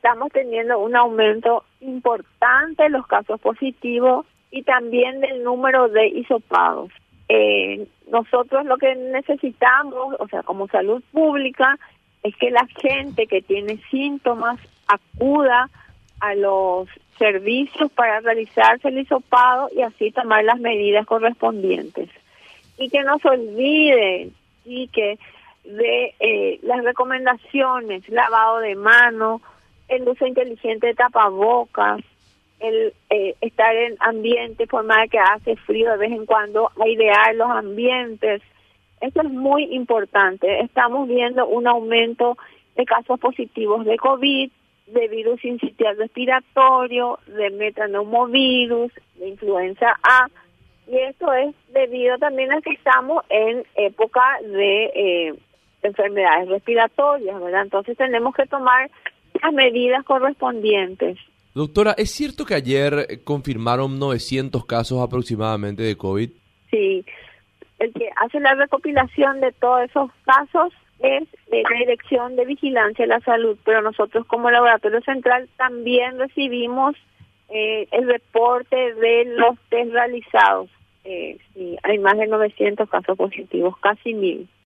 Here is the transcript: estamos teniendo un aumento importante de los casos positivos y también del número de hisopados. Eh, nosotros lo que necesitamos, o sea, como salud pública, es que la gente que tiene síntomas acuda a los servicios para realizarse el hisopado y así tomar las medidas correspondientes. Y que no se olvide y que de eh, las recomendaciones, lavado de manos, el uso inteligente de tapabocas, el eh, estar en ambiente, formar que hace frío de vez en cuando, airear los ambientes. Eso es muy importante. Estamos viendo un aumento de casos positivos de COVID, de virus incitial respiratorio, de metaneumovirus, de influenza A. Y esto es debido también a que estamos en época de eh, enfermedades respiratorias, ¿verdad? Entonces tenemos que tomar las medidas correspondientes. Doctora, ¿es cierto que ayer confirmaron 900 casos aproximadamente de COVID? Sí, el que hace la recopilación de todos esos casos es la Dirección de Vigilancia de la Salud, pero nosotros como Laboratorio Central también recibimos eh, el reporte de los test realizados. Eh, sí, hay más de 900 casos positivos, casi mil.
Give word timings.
estamos 0.00 0.32
teniendo 0.32 0.78
un 0.78 0.96
aumento 0.96 1.64
importante 1.82 2.84
de 2.84 2.88
los 2.88 3.06
casos 3.06 3.38
positivos 3.38 4.24
y 4.50 4.62
también 4.62 5.20
del 5.20 5.44
número 5.44 5.88
de 5.88 6.08
hisopados. 6.08 6.90
Eh, 7.28 7.86
nosotros 8.10 8.64
lo 8.64 8.78
que 8.78 8.94
necesitamos, 8.96 10.16
o 10.18 10.26
sea, 10.28 10.42
como 10.42 10.68
salud 10.68 11.02
pública, 11.12 11.78
es 12.22 12.34
que 12.36 12.50
la 12.50 12.66
gente 12.80 13.26
que 13.26 13.42
tiene 13.42 13.78
síntomas 13.90 14.58
acuda 14.88 15.68
a 16.20 16.34
los 16.34 16.88
servicios 17.18 17.92
para 17.92 18.20
realizarse 18.20 18.88
el 18.88 19.00
hisopado 19.00 19.68
y 19.76 19.82
así 19.82 20.12
tomar 20.12 20.44
las 20.44 20.60
medidas 20.60 21.04
correspondientes. 21.06 22.08
Y 22.78 22.88
que 22.88 23.02
no 23.02 23.18
se 23.18 23.28
olvide 23.28 24.30
y 24.64 24.88
que 24.88 25.18
de 25.64 26.14
eh, 26.20 26.58
las 26.62 26.82
recomendaciones, 26.84 28.08
lavado 28.08 28.60
de 28.60 28.76
manos, 28.76 29.42
el 29.90 30.08
uso 30.08 30.26
inteligente 30.26 30.86
de 30.86 30.94
tapabocas, 30.94 32.00
el 32.60 32.94
eh, 33.10 33.34
estar 33.40 33.74
en 33.74 33.96
ambiente, 34.00 34.66
formar 34.66 35.08
que 35.08 35.18
hace 35.18 35.56
frío 35.56 35.90
de 35.90 35.96
vez 35.98 36.12
en 36.12 36.26
cuando, 36.26 36.70
airear 36.82 37.34
los 37.34 37.50
ambientes. 37.50 38.42
Eso 39.00 39.22
es 39.22 39.30
muy 39.30 39.64
importante. 39.74 40.60
Estamos 40.60 41.08
viendo 41.08 41.46
un 41.46 41.66
aumento 41.66 42.38
de 42.76 42.84
casos 42.84 43.18
positivos 43.18 43.84
de 43.84 43.96
COVID, 43.96 44.50
de 44.86 45.08
virus 45.08 45.44
incitial 45.44 45.96
respiratorio, 45.96 47.18
de 47.26 47.50
metaneumovirus, 47.50 48.92
de 49.16 49.28
influenza 49.28 49.96
A. 50.02 50.28
Y 50.86 50.96
esto 50.98 51.32
es 51.32 51.54
debido 51.72 52.18
también 52.18 52.52
a 52.52 52.60
que 52.60 52.72
estamos 52.72 53.24
en 53.28 53.64
época 53.74 54.22
de 54.42 54.84
eh, 54.94 55.34
enfermedades 55.82 56.48
respiratorias, 56.48 57.40
¿verdad? 57.40 57.62
Entonces 57.62 57.96
tenemos 57.96 58.34
que 58.34 58.46
tomar 58.46 58.90
las 59.42 59.52
medidas 59.52 60.04
correspondientes. 60.04 61.18
Doctora, 61.54 61.94
¿es 61.98 62.10
cierto 62.10 62.44
que 62.44 62.54
ayer 62.54 63.20
confirmaron 63.24 63.98
900 63.98 64.64
casos 64.66 65.00
aproximadamente 65.02 65.82
de 65.82 65.96
COVID? 65.96 66.30
Sí, 66.70 67.04
el 67.80 67.92
que 67.92 68.08
hace 68.16 68.38
la 68.40 68.54
recopilación 68.54 69.40
de 69.40 69.52
todos 69.52 69.82
esos 69.82 70.10
casos 70.24 70.72
es 71.00 71.26
la 71.50 71.78
Dirección 71.78 72.36
de 72.36 72.44
Vigilancia 72.44 73.04
de 73.04 73.08
la 73.08 73.20
Salud, 73.20 73.58
pero 73.64 73.82
nosotros 73.82 74.26
como 74.26 74.50
Laboratorio 74.50 75.00
Central 75.00 75.48
también 75.56 76.18
recibimos 76.18 76.94
eh, 77.48 77.88
el 77.90 78.06
reporte 78.06 78.76
de 78.94 79.24
los 79.36 79.58
test 79.70 79.92
realizados. 79.92 80.70
Eh, 81.04 81.38
sí, 81.54 81.76
hay 81.82 81.98
más 81.98 82.18
de 82.18 82.26
900 82.26 82.88
casos 82.88 83.16
positivos, 83.16 83.76
casi 83.78 84.14
mil. 84.14 84.48